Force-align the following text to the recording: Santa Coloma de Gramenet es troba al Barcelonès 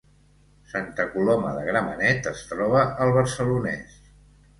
Santa 0.69 1.03
Coloma 1.15 1.51
de 1.57 1.65
Gramenet 1.67 2.29
es 2.31 2.41
troba 2.53 2.81
al 3.05 3.13
Barcelonès 3.19 4.01